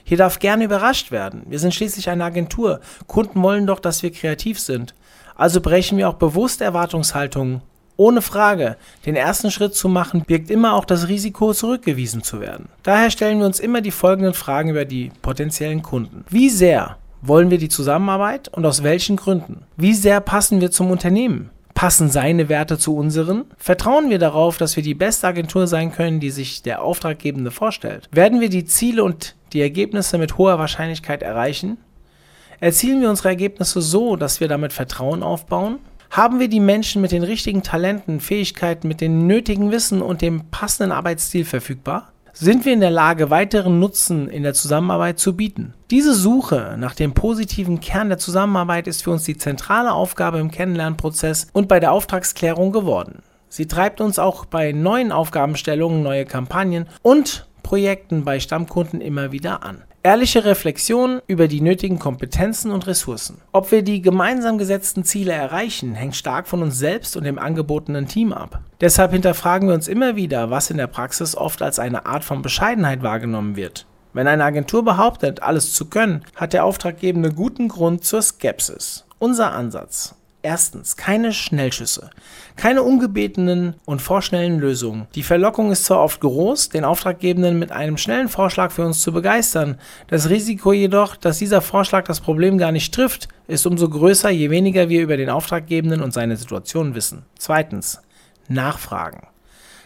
Hier 0.04 0.18
darf 0.18 0.38
gerne 0.38 0.66
überrascht 0.66 1.10
werden. 1.10 1.44
Wir 1.48 1.58
sind 1.58 1.74
schließlich 1.74 2.10
eine 2.10 2.26
Agentur. 2.26 2.80
Kunden 3.08 3.42
wollen 3.42 3.66
doch, 3.66 3.80
dass 3.80 4.04
wir 4.04 4.12
kreativ 4.12 4.60
sind. 4.60 4.94
Also 5.40 5.62
brechen 5.62 5.98
wir 5.98 6.10
auch 6.10 6.16
bewusst 6.16 6.60
Erwartungshaltungen. 6.60 7.62
Ohne 7.96 8.22
Frage, 8.22 8.76
den 9.06 9.16
ersten 9.16 9.52
Schritt 9.52 9.74
zu 9.74 9.88
machen, 9.88 10.24
birgt 10.26 10.52
immer 10.52 10.74
auch 10.74 10.84
das 10.84 11.08
Risiko, 11.08 11.54
zurückgewiesen 11.54 12.24
zu 12.24 12.42
werden. 12.42 12.68
Daher 12.84 13.10
stellen 13.10 13.40
wir 13.40 13.46
uns 13.46 13.62
immer 13.62 13.80
die 13.80 13.92
folgenden 13.92 14.34
Fragen 14.34 14.70
über 14.70 14.84
die 14.84 15.12
potenziellen 15.22 15.82
Kunden. 15.82 16.26
Wie 16.30 16.50
sehr 16.50 16.98
wollen 17.22 17.52
wir 17.52 17.58
die 17.58 17.70
Zusammenarbeit 17.70 18.50
und 18.50 18.66
aus 18.66 18.84
welchen 18.84 19.16
Gründen? 19.16 19.64
Wie 19.78 19.94
sehr 19.94 20.20
passen 20.20 20.60
wir 20.60 20.72
zum 20.72 20.92
Unternehmen? 20.92 21.52
Passen 21.74 22.10
seine 22.10 22.50
Werte 22.50 22.78
zu 22.78 22.98
unseren? 22.98 23.46
Vertrauen 23.58 24.10
wir 24.10 24.20
darauf, 24.20 24.58
dass 24.58 24.76
wir 24.76 24.84
die 24.84 24.94
beste 24.94 25.26
Agentur 25.26 25.68
sein 25.68 25.94
können, 25.94 26.20
die 26.20 26.32
sich 26.32 26.64
der 26.64 26.82
Auftraggebende 26.82 27.52
vorstellt? 27.52 28.10
Werden 28.12 28.42
wir 28.42 28.50
die 28.50 28.66
Ziele 28.66 29.06
und 29.06 29.36
die 29.54 29.62
Ergebnisse 29.62 30.18
mit 30.18 30.38
hoher 30.38 30.60
Wahrscheinlichkeit 30.60 31.24
erreichen? 31.24 31.78
Erzielen 32.62 33.00
wir 33.00 33.10
unsere 33.10 33.30
Ergebnisse 33.30 33.82
so, 33.82 34.18
dass 34.18 34.42
wir 34.42 34.50
damit 34.50 34.74
Vertrauen 34.74 35.24
aufbauen? 35.24 35.80
Haben 36.12 36.40
wir 36.40 36.50
die 36.50 36.60
Menschen 36.60 37.02
mit 37.02 37.12
den 37.12 37.24
richtigen 37.24 37.64
Talenten, 37.64 38.20
Fähigkeiten, 38.20 38.88
mit 38.88 39.00
dem 39.00 39.28
nötigen 39.28 39.72
Wissen 39.72 40.02
und 40.02 40.22
dem 40.22 40.50
passenden 40.50 40.92
Arbeitsstil 40.92 41.46
verfügbar? 41.46 42.12
Sind 42.34 42.66
wir 42.66 42.74
in 42.74 42.80
der 42.80 42.92
Lage, 42.92 43.30
weiteren 43.30 43.80
Nutzen 43.80 44.28
in 44.28 44.44
der 44.44 44.54
Zusammenarbeit 44.54 45.20
zu 45.20 45.36
bieten? 45.36 45.74
Diese 45.90 46.14
Suche 46.14 46.76
nach 46.78 46.96
dem 46.96 47.14
positiven 47.14 47.80
Kern 47.80 48.10
der 48.10 48.18
Zusammenarbeit 48.18 48.88
ist 48.88 49.04
für 49.04 49.12
uns 49.12 49.24
die 49.24 49.38
zentrale 49.38 49.94
Aufgabe 49.94 50.40
im 50.40 50.52
Kennenlernprozess 50.52 51.48
und 51.54 51.68
bei 51.68 51.80
der 51.80 51.92
Auftragsklärung 51.92 52.72
geworden. 52.72 53.22
Sie 53.48 53.68
treibt 53.68 54.02
uns 54.02 54.20
auch 54.20 54.46
bei 54.46 54.72
neuen 54.72 55.12
Aufgabenstellungen, 55.12 56.04
neue 56.04 56.26
Kampagnen 56.26 56.88
und 57.02 57.48
Projekten 57.64 58.24
bei 58.24 58.40
Stammkunden 58.40 59.02
immer 59.02 59.32
wieder 59.32 59.64
an. 59.64 59.84
Ehrliche 60.02 60.46
Reflexion 60.46 61.22
über 61.28 61.50
die 61.50 61.60
nötigen 61.60 62.00
Kompetenzen 62.00 62.72
und 62.72 62.88
Ressourcen. 62.88 63.42
Ob 63.52 63.70
wir 63.72 63.82
die 63.82 64.02
gemeinsam 64.02 64.58
gesetzten 64.58 65.04
Ziele 65.04 65.34
erreichen, 65.34 65.94
hängt 65.94 66.16
stark 66.16 66.48
von 66.48 66.64
uns 66.64 66.78
selbst 66.78 67.18
und 67.18 67.26
dem 67.26 67.38
angebotenen 67.38 68.08
Team 68.08 68.32
ab. 68.32 68.62
Deshalb 68.80 69.12
hinterfragen 69.12 69.68
wir 69.68 69.76
uns 69.76 69.90
immer 69.90 70.16
wieder, 70.16 70.50
was 70.50 70.70
in 70.70 70.78
der 70.78 70.88
Praxis 70.88 71.36
oft 71.36 71.62
als 71.62 71.80
eine 71.80 72.06
Art 72.06 72.24
von 72.24 72.42
Bescheidenheit 72.42 73.04
wahrgenommen 73.04 73.58
wird. 73.58 73.88
Wenn 74.14 74.28
eine 74.28 74.46
Agentur 74.46 74.86
behauptet, 74.86 75.44
alles 75.44 75.74
zu 75.74 75.86
können, 75.86 76.24
hat 76.34 76.54
der 76.54 76.64
Auftraggebende 76.64 77.34
guten 77.34 77.68
Grund 77.68 78.06
zur 78.06 78.22
Skepsis. 78.22 79.06
Unser 79.20 79.52
Ansatz. 79.52 80.16
Erstens, 80.42 80.96
keine 80.96 81.34
Schnellschüsse, 81.34 82.12
keine 82.56 82.84
ungebetenen 82.84 83.76
und 83.84 84.02
vorschnellen 84.02 84.60
Lösungen. 84.60 85.08
Die 85.14 85.24
Verlockung 85.24 85.70
ist 85.70 85.84
zwar 85.84 86.02
oft 86.02 86.22
groß, 86.22 86.70
den 86.70 86.86
Auftraggebenden 86.86 87.60
mit 87.60 87.74
einem 87.74 87.98
schnellen 87.98 88.30
Vorschlag 88.30 88.72
für 88.72 88.86
uns 88.86 89.02
zu 89.02 89.12
begeistern, 89.12 89.78
das 90.08 90.30
Risiko 90.30 90.72
jedoch, 90.72 91.18
dass 91.18 91.40
dieser 91.40 91.62
Vorschlag 91.62 92.06
das 92.06 92.22
Problem 92.22 92.58
gar 92.58 92.72
nicht 92.72 92.94
trifft, 92.94 93.28
ist 93.48 93.66
umso 93.66 93.90
größer, 93.90 94.30
je 94.30 94.50
weniger 94.50 94.88
wir 94.88 95.02
über 95.02 95.18
den 95.18 95.30
Auftraggebenden 95.30 96.02
und 96.02 96.14
seine 96.14 96.38
Situation 96.38 96.96
wissen. 96.96 97.26
Zweitens, 97.38 98.02
Nachfragen. 98.48 99.28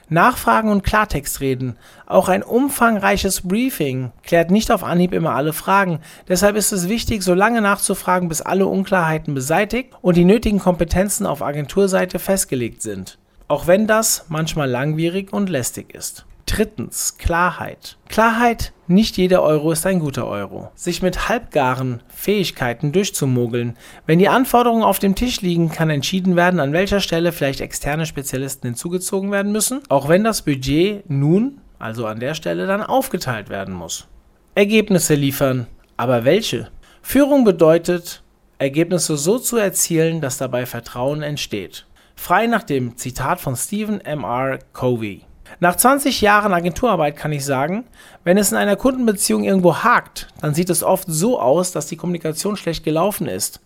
Nachfragen 0.10 0.70
und 0.70 0.84
Klartext 0.84 1.40
reden. 1.40 1.78
Auch 2.06 2.30
ein 2.30 2.44
umfangreiches 2.44 3.42
Briefing 3.42 4.12
klärt 4.24 4.52
nicht 4.52 4.72
auf 4.72 4.84
Anhieb 4.84 5.14
immer 5.14 5.36
alle 5.36 5.54
Fragen. 5.54 6.00
Deshalb 6.28 6.56
ist 6.56 6.72
es 6.72 6.90
wichtig, 6.90 7.24
so 7.24 7.34
lange 7.34 7.62
nachzufragen, 7.62 8.30
bis 8.30 8.42
alle 8.42 8.68
Unklarheiten 8.68 9.34
beseitigt 9.34 9.94
und 10.02 10.18
die 10.18 10.26
nötigen 10.26 10.60
Kompetenzen 10.60 11.26
auf 11.26 11.42
Agenturseite 11.42 12.20
festgelegt 12.20 12.82
sind. 12.82 13.18
Auch 13.48 13.68
wenn 13.68 13.88
das 13.88 14.26
manchmal 14.30 14.70
langwierig 14.70 15.32
und 15.32 15.50
lästig 15.50 15.94
ist. 15.94 16.26
Drittens, 16.46 17.18
Klarheit. 17.18 17.98
Klarheit, 18.10 18.74
nicht 18.88 19.18
jeder 19.18 19.42
Euro 19.42 19.72
ist 19.72 19.86
ein 19.86 20.00
guter 20.00 20.28
Euro. 20.28 20.72
Sich 20.76 21.02
mit 21.02 21.30
halbgaren 21.30 22.04
Fähigkeiten 22.10 22.92
durchzumogeln. 22.92 23.78
Wenn 24.06 24.20
die 24.20 24.28
Anforderungen 24.28 24.84
auf 24.84 25.00
dem 25.00 25.16
Tisch 25.16 25.42
liegen, 25.42 25.70
kann 25.70 25.90
entschieden 25.90 26.36
werden, 26.36 26.60
an 26.60 26.74
welcher 26.74 27.00
Stelle 27.00 27.32
vielleicht 27.32 27.62
externe 27.62 28.06
Spezialisten 28.06 28.68
hinzugezogen 28.68 29.32
werden 29.32 29.52
müssen, 29.52 29.82
auch 29.90 30.10
wenn 30.10 30.24
das 30.24 30.42
Budget 30.42 31.10
nun, 31.10 31.62
also 31.80 32.06
an 32.06 32.20
der 32.20 32.34
Stelle, 32.34 32.68
dann 32.68 32.84
aufgeteilt 32.84 33.50
werden 33.50 33.74
muss. 33.74 34.08
Ergebnisse 34.56 35.16
liefern, 35.16 35.68
aber 35.98 36.26
welche? 36.26 36.70
Führung 37.02 37.46
bedeutet, 37.46 38.22
Ergebnisse 38.60 39.18
so 39.18 39.40
zu 39.40 39.58
erzielen, 39.58 40.22
dass 40.22 40.38
dabei 40.38 40.66
Vertrauen 40.66 41.22
entsteht. 41.22 41.86
Frei 42.16 42.48
nach 42.48 42.64
dem 42.64 42.98
Zitat 42.98 43.42
von 43.42 43.56
Stephen 43.56 44.00
M. 44.02 44.24
R. 44.24 44.60
Covey. 44.72 45.22
Nach 45.60 45.76
20 45.76 46.22
Jahren 46.22 46.54
Agenturarbeit 46.54 47.16
kann 47.16 47.32
ich 47.32 47.46
sagen, 47.46 47.86
wenn 48.24 48.38
es 48.38 48.52
in 48.52 48.58
einer 48.58 48.76
Kundenbeziehung 48.76 49.44
irgendwo 49.44 49.78
hakt, 49.78 50.28
dann 50.42 50.54
sieht 50.54 50.70
es 50.70 50.84
oft 50.84 51.06
so 51.08 51.40
aus, 51.40 51.72
dass 51.72 51.88
die 51.88 51.98
Kommunikation 51.98 52.58
schlecht 52.58 52.84
gelaufen 52.84 53.28
ist. 53.28 53.60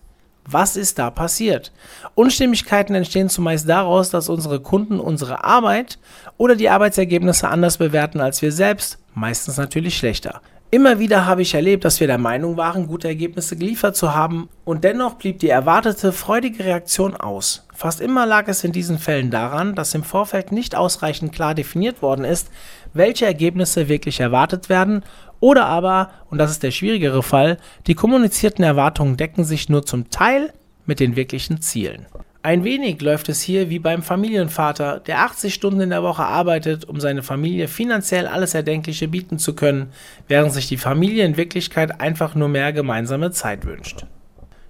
Was 0.50 0.78
ist 0.78 0.98
da 0.98 1.10
passiert? 1.10 1.74
Unstimmigkeiten 2.16 2.96
entstehen 2.96 3.28
zumeist 3.28 3.68
daraus, 3.68 4.10
dass 4.10 4.30
unsere 4.30 4.62
Kunden 4.62 5.00
unsere 5.00 5.44
Arbeit 5.44 6.00
oder 6.38 6.56
die 6.56 6.70
Arbeitsergebnisse 6.70 7.50
anders 7.50 7.78
bewerten 7.78 8.22
als 8.22 8.42
wir 8.42 8.54
selbst, 8.54 8.98
meistens 9.14 9.58
natürlich 9.58 9.98
schlechter. 9.98 10.42
Immer 10.72 11.00
wieder 11.00 11.26
habe 11.26 11.42
ich 11.42 11.54
erlebt, 11.54 11.84
dass 11.84 12.00
wir 12.00 12.08
der 12.08 12.18
Meinung 12.18 12.56
waren, 12.56 12.88
gute 12.88 13.10
Ergebnisse 13.10 13.58
geliefert 13.58 13.98
zu 13.98 14.14
haben 14.14 14.48
und 14.64 14.84
dennoch 14.84 15.16
blieb 15.16 15.40
die 15.40 15.50
erwartete 15.50 16.14
freudige 16.14 16.64
Reaktion 16.64 17.16
aus. 17.16 17.67
Fast 17.78 18.02
immer 18.02 18.26
lag 18.26 18.48
es 18.48 18.64
in 18.64 18.72
diesen 18.72 18.98
Fällen 18.98 19.30
daran, 19.30 19.76
dass 19.76 19.94
im 19.94 20.02
Vorfeld 20.02 20.52
nicht 20.52 20.74
ausreichend 20.74 21.32
klar 21.32 21.54
definiert 21.54 22.02
worden 22.02 22.26
ist, 22.26 22.50
welche 22.96 23.28
Ergebnisse 23.28 23.88
wirklich 23.88 24.20
erwartet 24.20 24.68
werden 24.68 25.04
oder 25.40 25.68
aber, 25.68 26.10
und 26.32 26.40
das 26.40 26.50
ist 26.50 26.64
der 26.64 26.72
schwierigere 26.72 27.22
Fall, 27.22 27.60
die 27.86 27.94
kommunizierten 27.94 28.64
Erwartungen 28.66 29.16
decken 29.16 29.44
sich 29.44 29.70
nur 29.70 29.86
zum 29.86 30.10
Teil 30.10 30.52
mit 30.88 31.00
den 31.00 31.16
wirklichen 31.16 31.62
Zielen. 31.62 32.08
Ein 32.42 32.64
wenig 32.64 33.00
läuft 33.00 33.30
es 33.30 33.42
hier 33.42 33.70
wie 33.70 33.78
beim 33.78 34.02
Familienvater, 34.02 35.00
der 35.00 35.20
80 35.20 35.54
Stunden 35.54 35.82
in 35.82 35.92
der 35.92 36.02
Woche 36.02 36.24
arbeitet, 36.24 36.86
um 36.86 37.00
seine 37.00 37.22
Familie 37.22 37.68
finanziell 37.68 38.26
alles 38.26 38.56
Erdenkliche 38.56 39.08
bieten 39.08 39.38
zu 39.38 39.54
können, 39.54 39.92
während 40.28 40.52
sich 40.52 40.68
die 40.68 40.78
Familie 40.78 41.26
in 41.26 41.38
Wirklichkeit 41.38 42.02
einfach 42.02 42.34
nur 42.34 42.48
mehr 42.48 42.74
gemeinsame 42.74 43.30
Zeit 43.30 43.68
wünscht. 43.68 44.08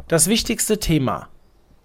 Das 0.09 0.27
wichtigste 0.27 0.77
Thema. 0.77 1.29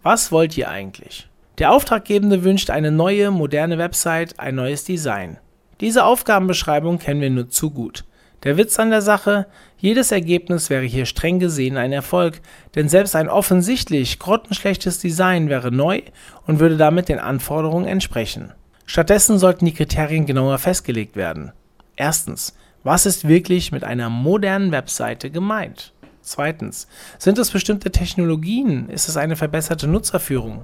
Was 0.03 0.33
wollt 0.33 0.57
ihr 0.57 0.69
eigentlich? 0.69 1.29
Der 1.59 1.71
Auftraggebende 1.71 2.43
wünscht 2.43 2.71
eine 2.71 2.91
neue, 2.91 3.31
moderne 3.31 3.79
Website, 3.79 4.41
ein 4.41 4.57
neues 4.57 4.83
Design. 4.83 5.39
Diese 5.81 6.05
Aufgabenbeschreibung 6.05 6.99
kennen 6.99 7.21
wir 7.21 7.31
nur 7.31 7.51
zu 7.51 7.71
gut. 7.71 8.05
Der 8.43 8.57
Witz 8.57 8.81
an 8.81 8.91
der 8.91 9.03
Sache, 9.03 9.47
jedes 9.79 10.11
Ergebnis 10.11 10.71
wäre 10.71 10.83
hier 10.83 11.07
streng 11.07 11.39
gesehen 11.39 11.77
ein 11.77 11.93
Erfolg, 11.93 12.41
denn 12.75 12.89
selbst 12.89 13.15
ein 13.15 13.29
offensichtlich 13.29 14.19
grottenschlechtes 14.19 14.99
Design 14.99 15.49
wäre 15.49 15.71
neu 15.71 16.03
und 16.49 16.59
würde 16.59 16.77
damit 16.77 17.09
den 17.09 17.21
Anforderungen 17.21 17.87
entsprechen. 17.87 18.53
Stattdessen 18.87 19.39
sollten 19.39 19.67
die 19.67 19.75
Kriterien 19.75 20.27
genauer 20.27 20.59
festgelegt 20.59 21.15
werden. 21.15 21.53
Erstens, 21.95 22.57
was 22.83 23.07
ist 23.07 23.29
wirklich 23.29 23.71
mit 23.71 23.85
einer 23.85 24.11
modernen 24.11 24.73
Webseite 24.73 25.31
gemeint? 25.31 25.93
Zweitens, 26.25 26.87
sind 27.19 27.37
es 27.39 27.51
bestimmte 27.51 27.91
Technologien? 27.91 28.89
Ist 28.89 29.09
es 29.09 29.17
eine 29.17 29.35
verbesserte 29.35 29.89
Nutzerführung? 29.89 30.63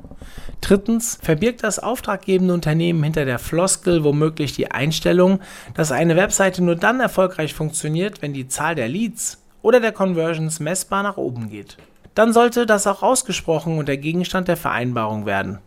Drittens, 0.61 1.19
verbirgt 1.21 1.65
das 1.65 1.81
auftraggebende 1.81 2.55
Unternehmen 2.55 3.03
hinter 3.03 3.25
der 3.25 3.41
Floskel 3.41 4.05
womöglich 4.05 4.53
die 4.53 4.71
Einstellung, 4.71 5.41
dass 5.75 5.91
eine 5.91 6.15
Webseite 6.15 6.63
nur 6.63 6.77
dann 6.77 7.01
erfolgreich 7.01 7.55
funktioniert, 7.55 8.23
wenn 8.23 8.33
die 8.33 8.47
Zahl 8.47 8.77
der 8.77 8.89
Leads 8.89 9.39
oder 9.61 9.81
der 9.81 9.93
Conversions 9.93 10.61
messbar 10.61 11.03
nach 11.03 11.17
oben 11.17 11.51
geht? 11.51 11.77
Dann 12.15 12.33
sollte 12.33 12.65
das 12.65 12.87
auch 12.87 13.03
ausgesprochen 13.03 13.79
und 13.79 13.89
der 13.89 13.97
Gegenstand 13.97 14.47
der 14.47 14.57
Vereinbarung 14.57 15.27
werden. 15.27 15.59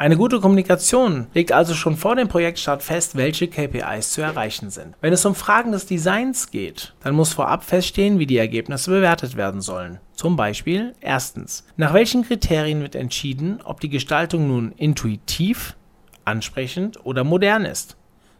Eine 0.00 0.16
gute 0.16 0.40
Kommunikation 0.40 1.26
legt 1.34 1.52
also 1.52 1.74
schon 1.74 1.94
vor 1.94 2.16
dem 2.16 2.26
Projektstart 2.26 2.82
fest, 2.82 3.16
welche 3.16 3.48
KPIs 3.48 4.12
zu 4.12 4.22
erreichen 4.22 4.70
sind. 4.70 4.96
Wenn 5.02 5.12
es 5.12 5.26
um 5.26 5.34
Fragen 5.34 5.72
des 5.72 5.84
Designs 5.84 6.50
geht, 6.50 6.94
dann 7.04 7.14
muss 7.14 7.34
vorab 7.34 7.64
feststehen, 7.64 8.18
wie 8.18 8.24
die 8.24 8.38
Ergebnisse 8.38 8.90
bewertet 8.90 9.36
werden 9.36 9.60
sollen. 9.60 10.00
Zum 10.14 10.36
Beispiel 10.36 10.94
erstens, 11.02 11.66
nach 11.76 11.92
welchen 11.92 12.22
Kriterien 12.22 12.80
wird 12.80 12.94
entschieden, 12.94 13.60
ob 13.62 13.80
die 13.80 13.90
Gestaltung 13.90 14.48
nun 14.48 14.72
intuitiv, 14.72 15.76
ansprechend 16.24 17.04
oder 17.04 17.22
modern 17.22 17.66
ist. 17.66 17.98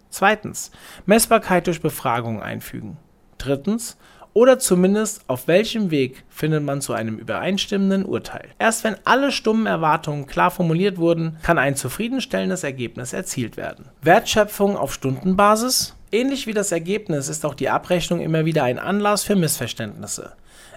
Zweitens, 0.08 0.70
Messbarkeit 1.04 1.66
durch 1.66 1.82
Befragung 1.82 2.40
einfügen. 2.40 2.96
Drittens, 3.36 3.98
oder 4.32 4.58
zumindest 4.58 5.22
auf 5.26 5.48
welchem 5.48 5.90
Weg 5.90 6.24
findet 6.28 6.62
man 6.62 6.80
zu 6.80 6.92
einem 6.92 7.18
übereinstimmenden 7.18 8.04
Urteil. 8.04 8.48
Erst 8.58 8.84
wenn 8.84 8.96
alle 9.04 9.32
stummen 9.32 9.66
Erwartungen 9.66 10.26
klar 10.26 10.50
formuliert 10.50 10.98
wurden, 10.98 11.36
kann 11.42 11.58
ein 11.58 11.76
zufriedenstellendes 11.76 12.64
Ergebnis 12.64 13.12
erzielt 13.12 13.56
werden. 13.56 13.86
Wertschöpfung 14.02 14.76
auf 14.76 14.94
Stundenbasis? 14.94 15.96
Ähnlich 16.12 16.46
wie 16.46 16.54
das 16.54 16.72
Ergebnis 16.72 17.28
ist 17.28 17.44
auch 17.44 17.54
die 17.54 17.68
Abrechnung 17.68 18.20
immer 18.20 18.44
wieder 18.44 18.64
ein 18.64 18.80
Anlass 18.80 19.22
für 19.22 19.36
Missverständnisse. 19.36 20.32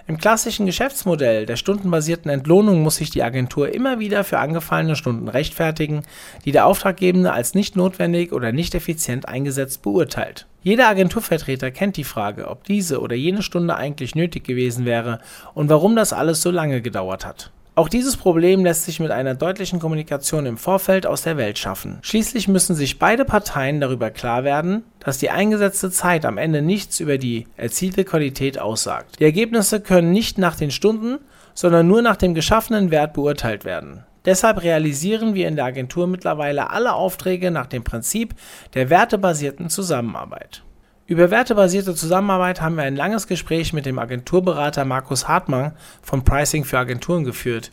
Im 0.06 0.18
klassischen 0.18 0.66
Geschäftsmodell 0.66 1.46
der 1.46 1.56
stundenbasierten 1.56 2.30
Entlohnung 2.30 2.82
muss 2.82 2.96
sich 2.96 3.08
die 3.08 3.22
Agentur 3.22 3.74
immer 3.74 4.00
wieder 4.00 4.22
für 4.22 4.38
angefallene 4.38 4.96
Stunden 4.96 5.28
rechtfertigen, 5.28 6.02
die 6.44 6.52
der 6.52 6.66
Auftraggebende 6.66 7.32
als 7.32 7.54
nicht 7.54 7.74
notwendig 7.74 8.30
oder 8.32 8.52
nicht 8.52 8.74
effizient 8.74 9.26
eingesetzt 9.26 9.80
beurteilt. 9.80 10.46
Jeder 10.62 10.88
Agenturvertreter 10.88 11.70
kennt 11.70 11.96
die 11.96 12.04
Frage, 12.04 12.48
ob 12.48 12.64
diese 12.64 13.00
oder 13.00 13.16
jene 13.16 13.42
Stunde 13.42 13.76
eigentlich 13.76 14.14
nötig 14.14 14.44
gewesen 14.44 14.84
wäre 14.84 15.20
und 15.54 15.70
warum 15.70 15.96
das 15.96 16.12
alles 16.12 16.42
so 16.42 16.50
lange 16.50 16.82
gedauert 16.82 17.24
hat. 17.24 17.50
Auch 17.76 17.88
dieses 17.88 18.16
Problem 18.16 18.64
lässt 18.64 18.84
sich 18.84 19.00
mit 19.00 19.10
einer 19.10 19.34
deutlichen 19.34 19.80
Kommunikation 19.80 20.46
im 20.46 20.58
Vorfeld 20.58 21.06
aus 21.06 21.22
der 21.22 21.36
Welt 21.36 21.58
schaffen. 21.58 21.98
Schließlich 22.02 22.46
müssen 22.46 22.76
sich 22.76 23.00
beide 23.00 23.24
Parteien 23.24 23.80
darüber 23.80 24.12
klar 24.12 24.44
werden, 24.44 24.84
dass 25.00 25.18
die 25.18 25.30
eingesetzte 25.30 25.90
Zeit 25.90 26.24
am 26.24 26.38
Ende 26.38 26.62
nichts 26.62 27.00
über 27.00 27.18
die 27.18 27.48
erzielte 27.56 28.04
Qualität 28.04 28.60
aussagt. 28.60 29.18
Die 29.18 29.24
Ergebnisse 29.24 29.80
können 29.80 30.12
nicht 30.12 30.38
nach 30.38 30.54
den 30.54 30.70
Stunden, 30.70 31.18
sondern 31.52 31.88
nur 31.88 32.00
nach 32.00 32.16
dem 32.16 32.34
geschaffenen 32.34 32.92
Wert 32.92 33.12
beurteilt 33.12 33.64
werden. 33.64 34.04
Deshalb 34.24 34.62
realisieren 34.62 35.34
wir 35.34 35.48
in 35.48 35.56
der 35.56 35.64
Agentur 35.64 36.06
mittlerweile 36.06 36.70
alle 36.70 36.94
Aufträge 36.94 37.50
nach 37.50 37.66
dem 37.66 37.82
Prinzip 37.82 38.34
der 38.74 38.88
wertebasierten 38.88 39.68
Zusammenarbeit. 39.68 40.62
Über 41.06 41.30
wertebasierte 41.30 41.94
Zusammenarbeit 41.94 42.62
haben 42.62 42.76
wir 42.76 42.84
ein 42.84 42.96
langes 42.96 43.26
Gespräch 43.26 43.74
mit 43.74 43.84
dem 43.84 43.98
Agenturberater 43.98 44.86
Markus 44.86 45.28
Hartmann 45.28 45.72
von 46.00 46.24
Pricing 46.24 46.64
für 46.64 46.78
Agenturen 46.78 47.24
geführt. 47.24 47.72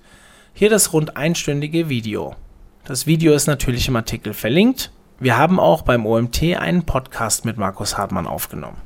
Hier 0.54 0.70
das 0.70 0.92
rund 0.92 1.16
einstündige 1.16 1.88
Video. 1.88 2.36
Das 2.84 3.08
Video 3.08 3.34
ist 3.34 3.48
natürlich 3.48 3.88
im 3.88 3.96
Artikel 3.96 4.34
verlinkt. 4.34 4.92
Wir 5.18 5.38
haben 5.38 5.62
auch 5.62 5.84
beim 5.84 6.06
OMT 6.06 6.44
einen 6.58 6.84
Podcast 6.84 7.46
mit 7.46 7.56
Markus 7.56 7.98
Hartmann 7.98 8.28
aufgenommen. 8.28 8.82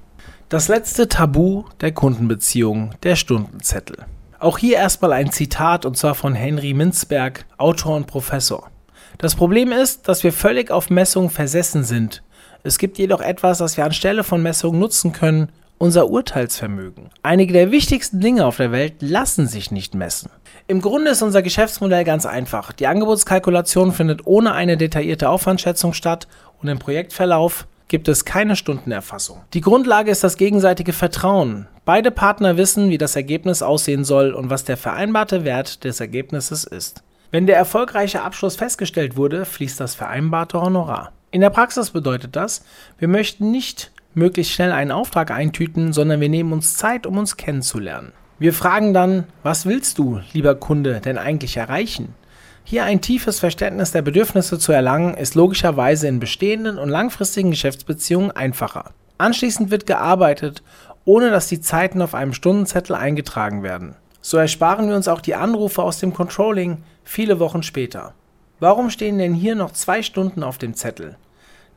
Das 0.49 0.67
letzte 0.67 1.09
Tabu 1.09 1.63
der 1.81 1.93
Kundenbeziehung, 1.93 2.91
der 3.01 3.15
Stundenzettel. 3.15 4.05
Auch 4.37 4.59
hier 4.59 4.77
erstmal 4.77 5.13
ein 5.13 5.31
Zitat 5.31 5.87
und 5.87 5.97
zwar 5.97 6.13
von 6.13 6.35
Henry 6.35 6.75
Minzberg, 6.75 7.45
Autor 7.57 7.95
und 7.95 8.05
Professor. 8.05 8.69
Das 9.17 9.33
Problem 9.33 9.71
ist, 9.71 10.07
dass 10.07 10.23
wir 10.23 10.31
völlig 10.31 10.69
auf 10.69 10.91
Messungen 10.91 11.31
versessen 11.31 11.83
sind 11.83 12.21
es 12.65 12.79
gibt 12.79 12.97
jedoch 12.97 13.21
etwas, 13.21 13.59
das 13.59 13.77
wir 13.77 13.85
anstelle 13.85 14.23
von 14.23 14.41
Messungen 14.41 14.79
nutzen 14.79 15.11
können, 15.11 15.49
unser 15.77 16.09
Urteilsvermögen. 16.09 17.09
Einige 17.21 17.53
der 17.53 17.69
wichtigsten 17.69 18.19
Dinge 18.19 18.45
auf 18.45 18.57
der 18.57 18.71
Welt 18.71 18.95
lassen 19.01 19.47
sich 19.47 19.71
nicht 19.71 19.93
messen. 19.93 20.31
Im 20.67 20.81
Grunde 20.81 21.11
ist 21.11 21.21
unser 21.21 21.43
Geschäftsmodell 21.43 22.03
ganz 22.05 22.25
einfach. 22.25 22.71
Die 22.71 22.87
Angebotskalkulation 22.87 23.91
findet 23.91 24.25
ohne 24.25 24.53
eine 24.53 24.77
detaillierte 24.77 25.29
Aufwandschätzung 25.29 25.93
statt 25.93 26.27
und 26.59 26.67
im 26.67 26.79
Projektverlauf 26.79 27.67
gibt 27.87 28.07
es 28.07 28.25
keine 28.25 28.55
Stundenerfassung. 28.55 29.41
Die 29.53 29.61
Grundlage 29.61 30.09
ist 30.09 30.23
das 30.23 30.37
gegenseitige 30.37 30.93
Vertrauen. 30.93 31.67
Beide 31.83 32.09
Partner 32.09 32.57
wissen, 32.57 32.89
wie 32.89 32.97
das 32.97 33.15
Ergebnis 33.15 33.61
aussehen 33.61 34.03
soll 34.03 34.33
und 34.33 34.49
was 34.49 34.63
der 34.63 34.77
vereinbarte 34.77 35.45
Wert 35.45 35.83
des 35.83 35.99
Ergebnisses 35.99 36.63
ist. 36.63 37.03
Wenn 37.29 37.45
der 37.45 37.57
erfolgreiche 37.57 38.23
Abschluss 38.23 38.55
festgestellt 38.55 39.17
wurde, 39.17 39.45
fließt 39.45 39.79
das 39.79 39.93
vereinbarte 39.93 40.59
Honorar. 40.59 41.11
In 41.31 41.41
der 41.41 41.49
Praxis 41.49 41.91
bedeutet 41.91 42.35
das, 42.35 42.63
wir 42.97 43.07
möchten 43.07 43.51
nicht 43.51 43.91
möglichst 44.13 44.53
schnell 44.53 44.71
einen 44.71 44.91
Auftrag 44.91 45.31
eintüten, 45.31 45.93
sondern 45.93 46.21
wir 46.21 46.29
nehmen 46.29 46.53
uns 46.53 46.77
Zeit, 46.77 47.05
um 47.05 47.17
uns 47.17 47.37
kennenzulernen. 47.37 48.13
Wir 48.39 48.53
fragen 48.53 48.93
dann, 48.93 49.25
was 49.43 49.65
willst 49.65 49.97
du, 49.97 50.19
lieber 50.33 50.55
Kunde, 50.55 51.01
denn 51.01 51.17
eigentlich 51.17 51.57
erreichen? 51.57 52.15
Hier 52.63 52.83
ein 52.83 52.99
tiefes 52.99 53.39
Verständnis 53.39 53.91
der 53.91 54.01
Bedürfnisse 54.01 54.57
zu 54.57 54.71
erlangen, 54.71 55.13
ist 55.13 55.35
logischerweise 55.35 56.07
in 56.07 56.19
bestehenden 56.19 56.77
und 56.77 56.89
langfristigen 56.89 57.51
Geschäftsbeziehungen 57.51 58.31
einfacher. 58.31 58.91
Anschließend 59.17 59.71
wird 59.71 59.85
gearbeitet, 59.85 60.63
ohne 61.05 61.29
dass 61.29 61.47
die 61.47 61.61
Zeiten 61.61 62.01
auf 62.01 62.15
einem 62.15 62.33
Stundenzettel 62.33 62.95
eingetragen 62.95 63.63
werden. 63.63 63.95
So 64.19 64.37
ersparen 64.37 64.89
wir 64.89 64.95
uns 64.95 65.07
auch 65.07 65.21
die 65.21 65.35
Anrufe 65.35 65.83
aus 65.83 65.99
dem 65.99 66.13
Controlling 66.13 66.83
viele 67.03 67.39
Wochen 67.39 67.61
später. 67.61 68.15
Warum 68.59 68.89
stehen 68.89 69.17
denn 69.17 69.33
hier 69.33 69.55
noch 69.55 69.71
zwei 69.71 70.01
Stunden 70.01 70.43
auf 70.43 70.57
dem 70.57 70.73
Zettel? 70.73 71.17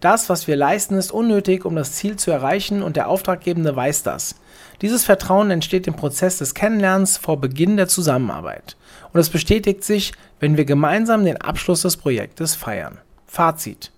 Das, 0.01 0.29
was 0.29 0.47
wir 0.47 0.55
leisten, 0.55 0.95
ist 0.95 1.11
unnötig, 1.11 1.65
um 1.65 1.75
das 1.75 1.93
Ziel 1.93 2.17
zu 2.17 2.31
erreichen 2.31 2.83
und 2.83 2.95
der 2.95 3.09
Auftraggebende 3.09 3.75
weiß 3.75 4.05
das. 4.05 4.37
Dieses 4.81 5.05
Vertrauen 5.05 5.51
entsteht 5.51 5.89
im 5.89 5.95
Prozess 5.95 6.39
des 6.39 6.55
Kennenlernens 6.55 7.19
vor 7.19 7.41
Beginn 7.41 7.77
der 7.77 7.89
Zusammenarbeit. 7.89 8.77
Und 9.13 9.19
es 9.19 9.29
bestätigt 9.29 9.83
sich, 9.83 10.13
wenn 10.39 10.57
wir 10.57 10.65
gemeinsam 10.65 11.25
den 11.25 11.41
Abschluss 11.41 11.83
des 11.83 11.97
Projektes 11.97 12.55
feiern. 12.55 12.99
Fazit. 13.27 13.91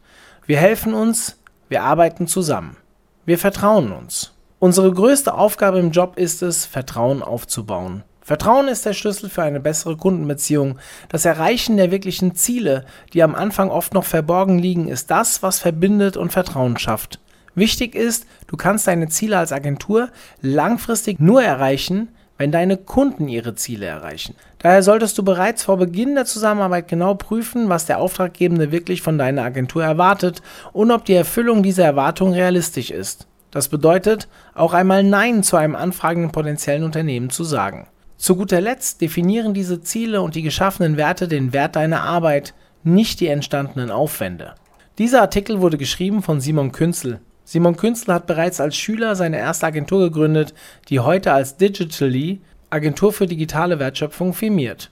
Wir 0.46 0.56
helfen 0.56 0.94
uns, 0.94 1.36
wir 1.68 1.82
arbeiten 1.82 2.26
zusammen. 2.26 2.78
Wir 3.26 3.38
vertrauen 3.38 3.92
uns. 3.92 4.32
Unsere 4.58 4.90
größte 4.90 5.34
Aufgabe 5.34 5.78
im 5.78 5.90
Job 5.90 6.16
ist 6.16 6.42
es, 6.42 6.64
Vertrauen 6.64 7.22
aufzubauen. 7.22 8.04
Vertrauen 8.30 8.68
ist 8.68 8.86
der 8.86 8.92
Schlüssel 8.92 9.28
für 9.28 9.42
eine 9.42 9.58
bessere 9.58 9.96
Kundenbeziehung. 9.96 10.78
Das 11.08 11.24
Erreichen 11.24 11.76
der 11.76 11.90
wirklichen 11.90 12.36
Ziele, 12.36 12.84
die 13.12 13.24
am 13.24 13.34
Anfang 13.34 13.70
oft 13.70 13.92
noch 13.92 14.04
verborgen 14.04 14.60
liegen, 14.60 14.86
ist 14.86 15.10
das, 15.10 15.42
was 15.42 15.58
verbindet 15.58 16.16
und 16.16 16.30
Vertrauen 16.30 16.78
schafft. 16.78 17.18
Wichtig 17.56 17.96
ist, 17.96 18.28
du 18.46 18.56
kannst 18.56 18.86
deine 18.86 19.08
Ziele 19.08 19.36
als 19.36 19.50
Agentur 19.50 20.10
langfristig 20.42 21.18
nur 21.18 21.42
erreichen, 21.42 22.10
wenn 22.38 22.52
deine 22.52 22.76
Kunden 22.76 23.26
ihre 23.26 23.56
Ziele 23.56 23.86
erreichen. 23.86 24.36
Daher 24.60 24.84
solltest 24.84 25.18
du 25.18 25.24
bereits 25.24 25.64
vor 25.64 25.78
Beginn 25.78 26.14
der 26.14 26.24
Zusammenarbeit 26.24 26.86
genau 26.86 27.14
prüfen, 27.14 27.68
was 27.68 27.86
der 27.86 27.98
Auftraggebende 27.98 28.70
wirklich 28.70 29.02
von 29.02 29.18
deiner 29.18 29.42
Agentur 29.42 29.82
erwartet 29.82 30.40
und 30.72 30.92
ob 30.92 31.04
die 31.04 31.14
Erfüllung 31.14 31.64
dieser 31.64 31.84
Erwartung 31.84 32.32
realistisch 32.32 32.92
ist. 32.92 33.26
Das 33.50 33.66
bedeutet, 33.66 34.28
auch 34.54 34.72
einmal 34.72 35.02
Nein 35.02 35.42
zu 35.42 35.56
einem 35.56 35.74
anfragenden 35.74 36.30
potenziellen 36.30 36.84
Unternehmen 36.84 37.30
zu 37.30 37.42
sagen. 37.42 37.88
Zu 38.20 38.36
guter 38.36 38.60
Letzt 38.60 39.00
definieren 39.00 39.54
diese 39.54 39.80
Ziele 39.80 40.20
und 40.20 40.34
die 40.34 40.42
geschaffenen 40.42 40.98
Werte 40.98 41.26
den 41.26 41.54
Wert 41.54 41.74
deiner 41.74 42.02
Arbeit, 42.02 42.52
nicht 42.82 43.18
die 43.20 43.28
entstandenen 43.28 43.90
Aufwände. 43.90 44.56
Dieser 44.98 45.22
Artikel 45.22 45.62
wurde 45.62 45.78
geschrieben 45.78 46.22
von 46.22 46.38
Simon 46.38 46.70
Künzel. 46.70 47.20
Simon 47.44 47.76
Künzel 47.76 48.12
hat 48.12 48.26
bereits 48.26 48.60
als 48.60 48.76
Schüler 48.76 49.16
seine 49.16 49.38
erste 49.38 49.64
Agentur 49.64 50.00
gegründet, 50.00 50.52
die 50.90 51.00
heute 51.00 51.32
als 51.32 51.56
Digitally 51.56 52.42
Agentur 52.68 53.14
für 53.14 53.26
digitale 53.26 53.78
Wertschöpfung 53.78 54.34
firmiert. 54.34 54.90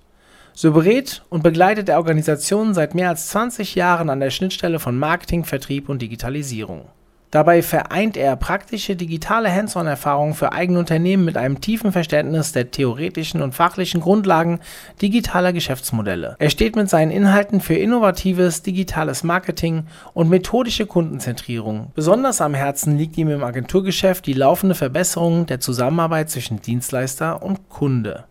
So 0.55 0.73
berät 0.73 1.23
und 1.29 1.43
begleitet 1.43 1.91
er 1.91 1.99
Organisationen 1.99 2.73
seit 2.73 2.95
mehr 2.95 3.11
als 3.11 3.29
20 3.29 3.75
Jahren 3.75 4.09
an 4.09 4.21
der 4.21 4.31
Schnittstelle 4.31 4.79
von 4.79 4.99
Marketing, 4.99 5.45
Vertrieb 5.45 5.91
und 5.91 6.01
Digitalisierung. 6.01 6.87
Dabei 7.31 7.63
vereint 7.63 8.17
er 8.17 8.37
praktische 8.37 8.97
digitale 8.97 9.53
Hands-on-Erfahrungen 9.55 10.33
für 10.33 10.53
eigene 10.53 10.79
Unternehmen 10.79 11.27
mit 11.27 11.37
einem 11.37 11.61
tiefen 11.61 11.93
Verständnis 11.93 12.53
der 12.53 12.71
theoretischen 12.71 13.43
und 13.43 13.55
fachlichen 13.55 14.01
Grundlagen 14.01 14.61
digitaler 15.03 15.53
Geschäftsmodelle. 15.53 16.37
Er 16.39 16.49
steht 16.49 16.75
mit 16.75 16.89
seinen 16.89 17.11
Inhalten 17.11 17.61
für 17.61 17.75
innovatives 17.75 18.63
digitales 18.63 19.25
Marketing 19.25 19.85
und 20.15 20.31
methodische 20.31 20.87
Kundenzentrierung. 20.87 21.93
Besonders 21.95 22.41
am 22.41 22.55
Herzen 22.55 22.97
liegt 22.97 23.19
ihm 23.19 23.29
im 23.29 23.45
Agenturgeschäft 23.45 24.25
die 24.25 24.33
laufende 24.33 24.75
Verbesserung 24.75 25.45
der 25.45 25.61
Zusammenarbeit 25.61 26.31
zwischen 26.31 26.63
Dienstleister 26.63 27.43
und 27.43 27.69
Kunde. 27.69 28.25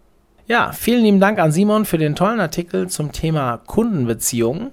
Ja, 0.47 0.71
vielen 0.71 1.03
lieben 1.03 1.19
Dank 1.19 1.39
an 1.39 1.51
Simon 1.51 1.85
für 1.85 1.97
den 1.99 2.15
tollen 2.15 2.39
Artikel 2.39 2.87
zum 2.87 3.11
Thema 3.11 3.57
Kundenbeziehungen 3.57 4.71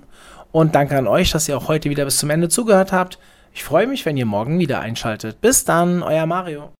und 0.52 0.76
danke 0.76 0.96
an 0.96 1.08
euch, 1.08 1.32
dass 1.32 1.48
ihr 1.48 1.58
auch 1.58 1.68
heute 1.68 1.90
wieder 1.90 2.04
bis 2.04 2.18
zum 2.18 2.30
Ende 2.30 2.48
zugehört 2.48 2.92
habt. 2.92 3.18
Ich 3.56 3.62
freue 3.62 3.86
mich, 3.86 4.04
wenn 4.04 4.16
ihr 4.16 4.26
morgen 4.26 4.58
wieder 4.58 4.80
einschaltet. 4.80 5.40
Bis 5.40 5.64
dann, 5.64 6.02
euer 6.02 6.26
Mario. 6.26 6.72